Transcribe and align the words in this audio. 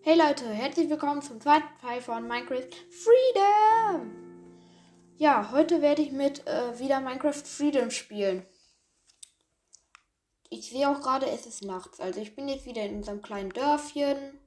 Hey 0.00 0.16
Leute, 0.16 0.48
herzlich 0.48 0.88
willkommen 0.88 1.20
zum 1.22 1.40
zweiten 1.40 1.66
Teil 1.80 2.00
von 2.00 2.26
Minecraft 2.26 2.70
Freedom. 2.88 4.12
Ja, 5.16 5.50
heute 5.50 5.82
werde 5.82 6.02
ich 6.02 6.12
mit 6.12 6.46
äh, 6.46 6.78
wieder 6.78 7.00
Minecraft 7.00 7.42
Freedom 7.44 7.90
spielen. 7.90 8.46
Ich 10.50 10.70
sehe 10.70 10.88
auch 10.88 11.00
gerade, 11.00 11.26
es 11.26 11.46
ist 11.46 11.64
nachts. 11.64 12.00
Also 12.00 12.20
ich 12.20 12.36
bin 12.36 12.48
jetzt 12.48 12.64
wieder 12.64 12.84
in 12.84 12.96
unserem 12.96 13.22
kleinen 13.22 13.50
Dörfchen. 13.50 14.38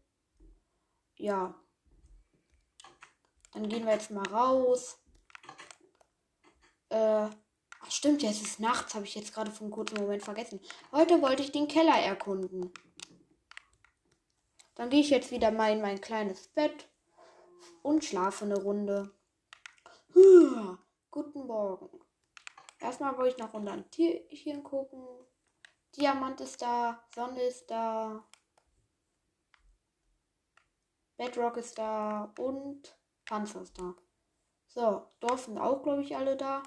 Ja. 1.17 1.53
Dann 3.53 3.67
gehen 3.67 3.85
wir 3.85 3.93
jetzt 3.93 4.09
mal 4.09 4.27
raus. 4.27 4.99
Äh, 6.89 7.27
ach 7.81 7.91
stimmt, 7.91 8.23
ja, 8.23 8.29
es 8.29 8.41
ist 8.41 8.61
nachts, 8.61 8.95
habe 8.95 9.05
ich 9.05 9.15
jetzt 9.15 9.33
gerade 9.33 9.51
einen 9.59 9.69
kurzen 9.69 9.99
Moment 9.99 10.23
vergessen. 10.23 10.61
Heute 10.93 11.21
wollte 11.21 11.43
ich 11.43 11.51
den 11.51 11.67
Keller 11.67 11.99
erkunden. 11.99 12.71
Dann 14.81 14.89
gehe 14.89 15.01
ich 15.01 15.11
jetzt 15.11 15.29
wieder 15.29 15.51
mal 15.51 15.73
in 15.73 15.81
mein 15.81 16.01
kleines 16.01 16.47
Bett 16.47 16.87
und 17.83 18.03
schlafe 18.03 18.45
eine 18.45 18.59
Runde. 18.59 19.11
Huh, 20.15 20.75
guten 21.11 21.45
Morgen. 21.45 21.87
Erstmal 22.79 23.15
wollte 23.15 23.35
ich 23.35 23.37
noch 23.37 23.53
unter 23.53 23.73
ein 23.73 23.91
Tierchen 23.91 24.63
gucken. 24.63 25.03
Diamant 25.95 26.41
ist 26.41 26.63
da, 26.63 27.03
Sonne 27.13 27.43
ist 27.43 27.69
da, 27.69 28.23
Bedrock 31.15 31.57
ist 31.57 31.77
da 31.77 32.33
und 32.39 32.97
Panzer 33.25 33.61
ist 33.61 33.77
da. 33.77 33.93
So, 34.67 35.05
Dorf 35.19 35.45
sind 35.45 35.59
auch, 35.59 35.83
glaube 35.83 36.01
ich, 36.01 36.17
alle 36.17 36.35
da. 36.35 36.63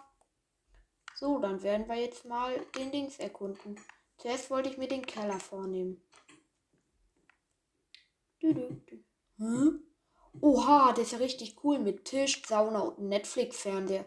So, 1.17 1.41
dann 1.41 1.65
werden 1.65 1.89
wir 1.89 1.97
jetzt 1.97 2.25
mal 2.25 2.65
den 2.79 2.93
Dings 2.93 3.19
erkunden. 3.19 3.75
Zuerst 4.19 4.51
wollte 4.51 4.69
ich 4.69 4.79
mir 4.79 4.87
den 4.87 5.05
Keller 5.05 5.41
vornehmen. 5.41 6.01
Hm? 9.39 9.83
Oha, 10.41 10.93
der 10.93 11.05
ist 11.05 11.13
ja 11.13 11.19
richtig 11.19 11.65
cool 11.65 11.79
mit 11.79 12.05
Tisch, 12.05 12.43
Sauna 12.47 12.81
und 12.81 13.09
Netflix-Fernseher. 13.09 14.07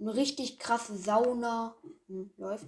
Eine 0.00 0.14
richtig 0.16 0.58
krasse 0.58 0.96
Sauna. 0.96 1.76
Hm, 2.08 2.30
läuft. 2.36 2.66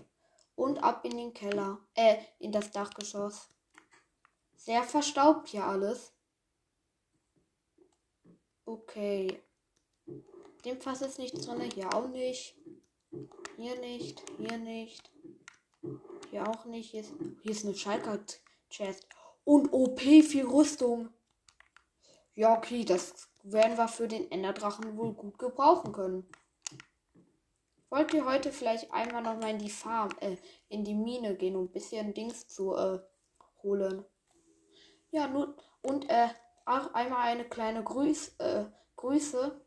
Und 0.54 0.78
ab 0.82 1.04
in 1.04 1.16
den 1.16 1.34
Keller. 1.34 1.78
Äh, 1.94 2.16
in 2.38 2.52
das 2.52 2.70
Dachgeschoss. 2.70 3.48
Sehr 4.56 4.82
verstaubt 4.82 5.48
hier 5.48 5.64
alles. 5.64 6.12
Okay. 8.64 9.42
Dem 10.64 10.80
Fass 10.80 11.02
ist 11.02 11.18
nichts 11.18 11.46
drin. 11.46 11.70
Hier 11.72 11.92
auch 11.94 12.08
nicht. 12.08 12.56
Hier 13.56 13.78
nicht. 13.80 14.22
Hier 14.38 14.58
nicht. 14.58 15.10
Hier 16.30 16.48
auch 16.48 16.64
nicht. 16.64 16.90
Hier 16.90 17.00
ist, 17.00 17.12
hier 17.42 17.52
ist 17.52 17.64
eine 17.64 17.74
Schalker-Chest. 17.74 19.06
Und 19.46 19.72
OP 19.72 20.00
viel 20.00 20.44
Rüstung. 20.44 21.08
Ja, 22.34 22.56
okay, 22.58 22.84
das 22.84 23.28
werden 23.44 23.78
wir 23.78 23.86
für 23.86 24.08
den 24.08 24.28
Enderdrachen 24.32 24.96
wohl 24.96 25.12
gut 25.12 25.38
gebrauchen 25.38 25.92
können. 25.92 26.28
Wollt 27.90 28.12
ihr 28.12 28.24
heute 28.24 28.50
vielleicht 28.50 28.92
einmal 28.92 29.22
noch 29.22 29.38
mal 29.38 29.50
in 29.50 29.60
die 29.60 29.70
Farm, 29.70 30.10
äh, 30.18 30.36
in 30.68 30.82
die 30.82 30.94
Mine 30.94 31.36
gehen, 31.36 31.54
um 31.54 31.66
ein 31.66 31.72
bisschen 31.72 32.12
Dings 32.12 32.48
zu 32.48 32.74
äh, 32.74 32.98
holen? 33.62 34.04
Ja, 35.12 35.28
nun, 35.28 35.54
und 35.80 36.10
äh, 36.10 36.26
auch 36.64 36.92
einmal 36.92 37.28
eine 37.28 37.44
kleine 37.44 37.84
Grüß, 37.84 38.34
äh, 38.38 38.64
Grüße. 38.96 39.60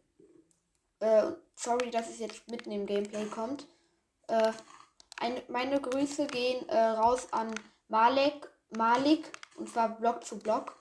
Äh, 0.99 1.31
sorry, 1.55 1.89
dass 1.89 2.09
es 2.09 2.19
jetzt 2.19 2.51
mitten 2.51 2.71
im 2.71 2.85
Gameplay 2.85 3.25
kommt. 3.27 3.65
Äh, 4.27 4.51
eine, 5.21 5.41
meine 5.47 5.79
Grüße 5.79 6.27
gehen 6.27 6.67
äh, 6.67 6.77
raus 6.77 7.29
an 7.31 7.55
Malek, 7.87 8.51
Malik 8.69 9.31
und 9.55 9.69
zwar 9.69 9.89
Block 9.89 10.23
zu 10.23 10.39
Block. 10.39 10.75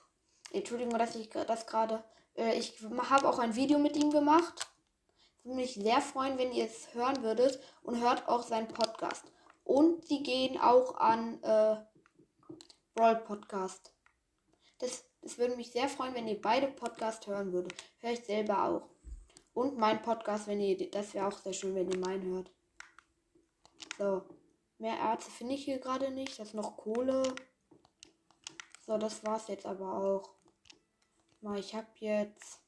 Entschuldigung, 0.51 0.97
dass 0.97 1.15
ich 1.15 1.29
das 1.29 1.67
gerade. 1.67 2.03
Äh, 2.35 2.57
ich 2.57 2.81
habe 3.09 3.27
auch 3.27 3.39
ein 3.39 3.55
Video 3.55 3.79
mit 3.79 3.95
ihm 3.97 4.11
gemacht. 4.11 4.67
Würde 5.43 5.57
mich 5.57 5.75
sehr 5.75 6.01
freuen, 6.01 6.37
wenn 6.37 6.51
ihr 6.51 6.65
es 6.65 6.93
hören 6.93 7.23
würdet. 7.23 7.59
Und 7.83 8.01
hört 8.01 8.27
auch 8.27 8.43
seinen 8.43 8.67
Podcast. 8.67 9.25
Und 9.63 10.05
sie 10.05 10.23
gehen 10.23 10.59
auch 10.59 10.97
an 10.97 11.41
äh, 11.43 11.77
Brawl 12.95 13.17
Podcast. 13.17 13.93
Das, 14.79 15.03
das 15.21 15.37
würde 15.37 15.55
mich 15.55 15.71
sehr 15.71 15.89
freuen, 15.89 16.15
wenn 16.15 16.27
ihr 16.27 16.41
beide 16.41 16.67
Podcasts 16.67 17.27
hören 17.27 17.51
würdet. 17.51 17.73
Hör 17.99 18.11
ich 18.11 18.23
selber 18.23 18.63
auch. 18.63 18.89
Und 19.53 19.77
mein 19.77 20.01
Podcast, 20.01 20.47
wenn 20.47 20.59
ihr. 20.59 20.89
Das 20.89 21.13
wäre 21.13 21.27
auch 21.27 21.37
sehr 21.37 21.53
schön, 21.53 21.75
wenn 21.75 21.91
ihr 21.91 21.99
meinen 21.99 22.33
hört. 22.33 22.51
So. 23.97 24.23
Mehr 24.77 24.97
Ärzte 24.97 25.29
finde 25.29 25.55
ich 25.55 25.65
hier 25.65 25.79
gerade 25.79 26.09
nicht. 26.09 26.39
Das 26.39 26.49
ist 26.49 26.53
noch 26.53 26.77
Kohle. 26.77 27.23
So, 28.89 28.97
das 28.97 29.23
war's 29.23 29.47
jetzt 29.49 29.67
aber 29.67 29.93
auch. 29.93 30.31
Mal, 31.41 31.59
ich 31.59 31.75
habe 31.75 31.85
jetzt 31.99 32.59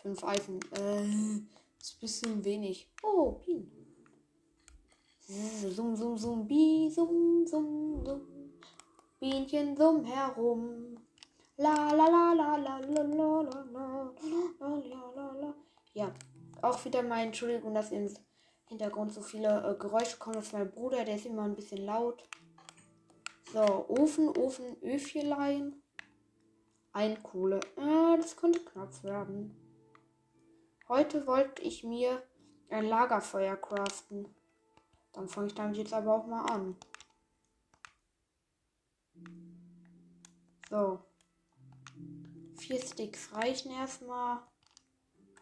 fünf 0.00 0.22
Eisen. 0.22 0.60
Äh, 0.70 1.02
ist 1.80 1.96
ein 1.96 2.00
bisschen 2.00 2.44
wenig. 2.44 2.88
Oh, 3.02 3.32
Bienen. 3.44 3.72
Summ, 5.26 5.96
summ, 5.96 6.16
summ, 6.16 6.46
bi, 6.46 6.88
summ, 6.88 7.44
summ, 7.48 8.00
summ. 8.06 8.20
Bienchen 9.18 9.76
summ 9.76 10.04
herum. 10.04 10.98
La 11.56 11.90
la 11.90 12.06
la 12.14 12.32
la 12.32 12.56
la 12.58 12.78
la 12.78 13.02
la 13.02 13.40
la 13.42 13.64
la 13.72 14.12
la 14.60 15.10
la 15.16 15.32
la. 15.32 15.54
Ja, 15.94 16.14
auch 16.62 16.84
wieder 16.84 17.02
mal 17.02 17.24
Entschuldigung, 17.24 17.74
dass 17.74 17.90
im 17.90 18.08
Hintergrund 18.68 19.12
so 19.12 19.20
viele 19.20 19.68
äh, 19.68 19.76
Geräusche 19.76 20.16
kommen. 20.18 20.36
Das 20.36 20.46
ist 20.46 20.52
mein 20.52 20.70
Bruder, 20.70 21.04
der 21.04 21.16
ist 21.16 21.26
immer 21.26 21.42
ein 21.42 21.56
bisschen 21.56 21.84
laut. 21.84 22.22
So, 23.52 23.86
Ofen, 23.88 24.28
Ofen, 24.36 24.76
Öfchelein. 24.82 25.82
Ein 26.92 27.22
Kohle. 27.22 27.60
Äh, 27.76 28.16
das 28.16 28.36
könnte 28.36 28.60
knapp 28.64 29.02
werden. 29.04 29.54
Heute 30.88 31.26
wollte 31.26 31.62
ich 31.62 31.84
mir 31.84 32.22
ein 32.70 32.86
Lagerfeuer 32.86 33.56
craften. 33.56 34.34
Dann 35.12 35.28
fange 35.28 35.48
ich 35.48 35.54
damit 35.54 35.76
jetzt 35.76 35.92
aber 35.92 36.14
auch 36.14 36.26
mal 36.26 36.44
an. 36.46 36.76
So. 40.68 41.00
Vier 42.56 42.80
Sticks 42.80 43.32
reichen 43.32 43.70
erstmal. 43.72 44.40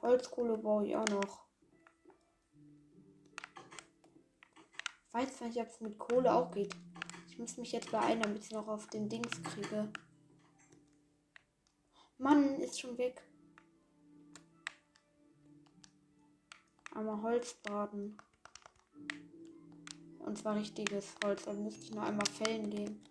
Holzkohle 0.03 0.59
brauche 0.59 0.87
ich 0.87 0.97
auch 0.97 1.09
noch. 1.09 1.45
Weiß 5.13 5.41
nicht, 5.43 5.59
ob 5.59 5.69
es 5.69 5.81
mit 5.81 5.99
Kohle 5.99 6.35
auch 6.35 6.51
geht. 6.51 6.75
Ich 7.35 7.41
muss 7.41 7.57
mich 7.57 7.73
jetzt 7.73 7.91
beeilen, 7.91 8.21
damit 8.21 8.45
ich 8.45 8.53
noch 8.53 8.69
auf 8.69 8.87
den 8.87 9.09
Dings 9.09 9.43
kriege. 9.43 9.93
Mann, 12.17 12.61
ist 12.61 12.79
schon 12.79 12.97
weg. 12.97 13.21
Einmal 16.95 17.21
Holz 17.23 17.55
baden. 17.55 18.17
Und 20.21 20.39
zwar 20.39 20.55
richtiges 20.55 21.17
Holz. 21.25 21.45
Dann 21.45 21.65
müsste 21.65 21.83
ich 21.83 21.93
noch 21.93 22.05
einmal 22.05 22.25
fällen 22.27 22.71
gehen. 22.71 23.05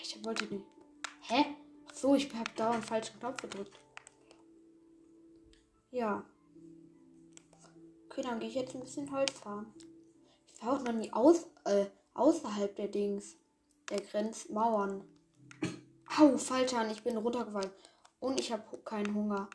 Ich 0.00 0.24
wollte 0.24 0.46
nicht. 0.46 0.64
Hä? 1.20 1.44
Ach 1.86 1.94
so, 1.94 2.14
ich 2.14 2.34
habe 2.34 2.50
da 2.56 2.70
einen 2.70 2.82
falschen 2.82 3.20
Knopf 3.20 3.42
gedrückt. 3.42 3.78
Ja. 5.90 6.24
Okay, 8.06 8.22
dann 8.22 8.40
gehe 8.40 8.48
ich 8.48 8.54
jetzt 8.54 8.74
ein 8.74 8.80
bisschen 8.80 9.12
Holz 9.12 9.32
fahren 9.32 9.70
auch 10.62 10.82
noch 10.82 10.92
nie 10.92 11.12
aus, 11.12 11.46
äh, 11.64 11.86
außerhalb 12.14 12.74
der 12.76 12.88
Dings, 12.88 13.36
der 13.90 14.00
Grenzmauern. 14.00 15.04
Au, 16.18 16.36
Faltern, 16.38 16.90
ich 16.90 17.02
bin 17.02 17.16
runtergefallen. 17.16 17.70
Und 18.20 18.40
ich 18.40 18.52
habe 18.52 18.78
keinen 18.78 19.14
Hunger. 19.14 19.48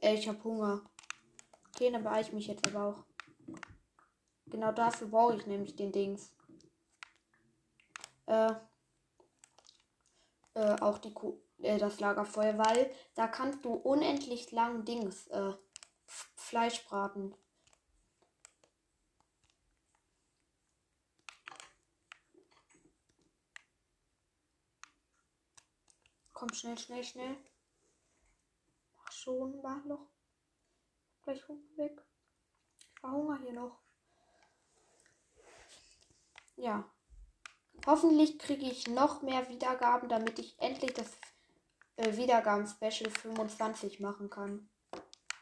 Äh, 0.00 0.14
ich 0.14 0.28
habe 0.28 0.42
Hunger. 0.42 0.82
Okay, 1.68 1.90
dann 1.90 2.02
beeile 2.02 2.26
ich 2.26 2.32
mich 2.32 2.46
jetzt 2.46 2.66
aber 2.66 2.84
auch. 2.84 3.04
Genau 4.46 4.72
dafür 4.72 5.08
brauche 5.08 5.36
ich 5.36 5.46
nämlich 5.46 5.76
den 5.76 5.92
Dings. 5.92 6.34
Äh, 8.26 8.52
äh, 10.54 10.80
auch 10.80 10.98
die 10.98 11.14
Kuh, 11.14 11.38
äh, 11.62 11.78
das 11.78 12.00
Lagerfeuer, 12.00 12.58
weil 12.58 12.90
da 13.14 13.26
kannst 13.26 13.64
du 13.64 13.72
unendlich 13.72 14.50
lang 14.52 14.84
Dings, 14.84 15.26
äh, 15.28 15.52
Fleisch 16.06 16.84
braten. 16.84 17.34
Komm, 26.42 26.54
schnell, 26.54 26.76
schnell, 26.76 27.04
schnell. 27.04 27.36
Mach 28.96 29.12
schon, 29.12 29.62
mach 29.62 29.84
noch. 29.84 30.08
Gleich 31.22 31.46
Hunger 31.46 31.76
weg. 31.76 32.02
Ich 32.80 32.98
verhungere 32.98 33.38
hier 33.44 33.52
noch. 33.52 33.78
Ja. 36.56 36.90
Hoffentlich 37.86 38.40
kriege 38.40 38.66
ich 38.66 38.88
noch 38.88 39.22
mehr 39.22 39.48
Wiedergaben, 39.50 40.08
damit 40.08 40.40
ich 40.40 40.58
endlich 40.58 40.94
das 40.94 41.16
äh, 41.94 42.16
Wiedergaben-Special 42.16 43.12
25 43.12 44.00
machen 44.00 44.28
kann. 44.28 44.68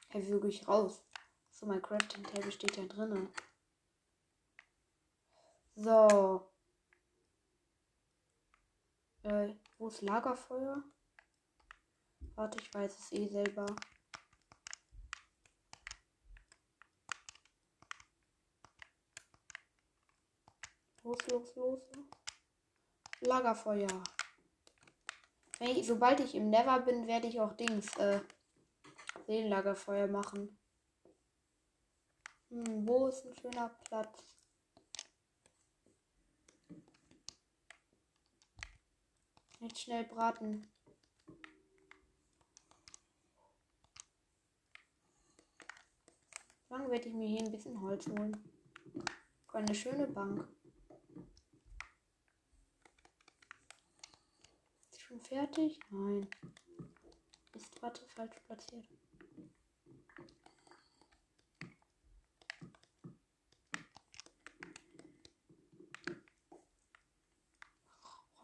Hey, 0.09 0.29
wirklich 0.29 0.69
raus. 0.69 1.03
So, 1.51 1.65
mein 1.65 1.81
Crafting 1.81 2.25
Table 2.25 2.53
steht 2.53 2.77
ja 2.77 2.85
drinnen. 2.85 3.33
So. 5.77 6.47
Äh, 9.23 9.55
wo 9.81 9.89
ist 9.89 10.03
Lagerfeuer? 10.03 10.85
Warte, 12.35 12.59
ich 12.61 12.73
weiß 12.75 12.99
es 12.99 13.13
eh 13.13 13.27
selber. 13.29 13.65
Los, 21.03 21.27
los, 21.29 21.57
los. 21.57 21.81
Lagerfeuer. 23.21 24.05
Ich, 25.61 25.87
sobald 25.87 26.21
ich 26.21 26.35
im 26.35 26.51
Never 26.51 26.81
bin, 26.81 27.07
werde 27.07 27.29
ich 27.29 27.41
auch 27.41 27.55
Dings, 27.55 27.97
äh, 27.97 28.21
Seelenlagerfeuer 29.27 30.09
machen. 30.09 30.59
Hm, 32.51 32.87
wo 32.87 33.09
ist 33.09 33.25
ein 33.25 33.35
schöner 33.35 33.71
Platz? 33.85 34.40
Jetzt 39.61 39.83
schnell 39.83 40.05
braten. 40.05 40.67
Dann 46.71 46.91
werde 46.91 47.09
ich 47.09 47.15
mir 47.15 47.29
hier 47.29 47.43
ein 47.45 47.53
bisschen 47.53 47.79
Holz 47.83 48.07
holen. 48.07 48.43
Eine 49.53 49.75
schöne 49.75 50.07
Bank. 50.07 50.49
Ist 54.91 55.01
schon 55.03 55.21
fertig? 55.21 55.79
Nein. 55.91 56.27
Ist 57.53 57.83
warte 57.83 58.03
falsch 58.07 58.37
platziert. 58.47 58.89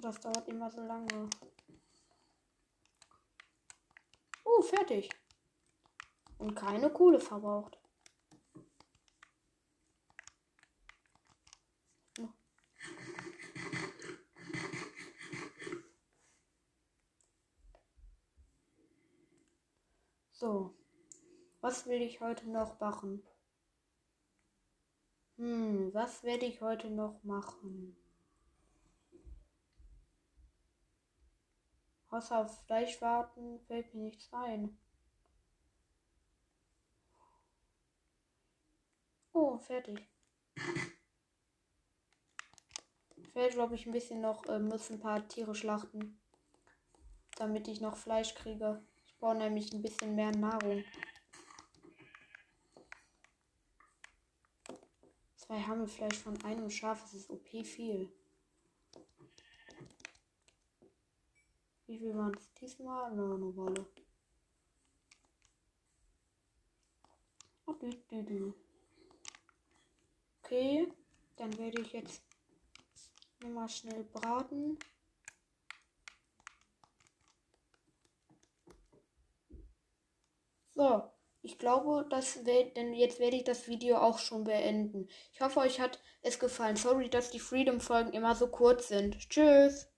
Das 0.06 0.20
dauert 0.20 0.46
immer 0.46 0.70
so 0.70 0.82
lange. 0.82 1.28
Oh, 4.44 4.62
fertig. 4.62 5.10
Und 6.38 6.54
keine 6.54 6.90
Kohle 6.90 7.18
verbraucht. 7.18 7.76
So, 20.30 20.76
was 21.60 21.86
will 21.86 22.02
ich 22.02 22.20
heute 22.20 22.48
noch 22.48 22.78
machen? 22.78 23.26
Hm, 25.36 25.92
was 25.92 26.22
werde 26.22 26.46
ich 26.46 26.60
heute 26.60 26.90
noch 26.90 27.24
machen? 27.24 27.96
Außer 32.16 32.38
auf 32.38 32.64
Fleisch 32.64 33.02
warten 33.02 33.60
fällt 33.66 33.92
mir 33.92 34.04
nichts 34.04 34.32
ein. 34.32 34.78
Oh, 39.34 39.58
fertig. 39.58 40.08
Ich 43.16 43.34
werde, 43.34 43.52
glaube 43.52 43.74
ich, 43.74 43.84
ein 43.84 43.92
bisschen 43.92 44.22
noch, 44.22 44.46
äh, 44.46 44.58
muss 44.58 44.90
ein 44.90 44.98
paar 44.98 45.28
Tiere 45.28 45.54
schlachten. 45.54 46.18
Damit 47.36 47.68
ich 47.68 47.82
noch 47.82 47.98
Fleisch 47.98 48.34
kriege 48.34 48.82
brauche 49.18 49.36
nämlich 49.36 49.72
ein 49.74 49.82
bisschen 49.82 50.14
mehr 50.14 50.30
Nahrung. 50.30 50.84
Zwei 55.36 55.60
Hammelfleisch 55.60 56.16
von 56.16 56.42
einem 56.44 56.70
Schaf, 56.70 57.02
das 57.02 57.12
ist 57.12 57.30
OP 57.30 57.46
viel. 57.62 58.10
Wie 61.86 61.98
viel 61.98 62.16
waren 62.16 62.34
es 62.34 62.52
diesmal? 62.54 63.14
No, 63.14 63.34
eine 63.34 63.56
Wolle. 63.56 63.86
Okay, 70.42 70.92
dann 71.36 71.56
werde 71.58 71.80
ich 71.82 71.92
jetzt 71.92 72.22
nochmal 73.40 73.68
schnell 73.68 74.04
braten. 74.04 74.78
So, 80.74 81.10
ich 81.42 81.58
glaube, 81.58 82.06
das 82.10 82.42
denn 82.44 82.94
jetzt 82.94 83.18
werde 83.18 83.36
ich 83.36 83.44
das 83.44 83.66
Video 83.68 83.98
auch 83.98 84.18
schon 84.18 84.44
beenden. 84.44 85.08
Ich 85.32 85.40
hoffe, 85.40 85.60
euch 85.60 85.80
hat 85.80 86.00
es 86.22 86.38
gefallen. 86.38 86.76
Sorry, 86.76 87.08
dass 87.08 87.30
die 87.30 87.40
Freedom-Folgen 87.40 88.12
immer 88.12 88.34
so 88.34 88.48
kurz 88.48 88.88
sind. 88.88 89.16
Tschüss. 89.30 89.88